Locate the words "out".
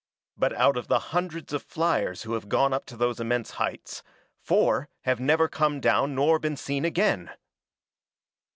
0.53-0.77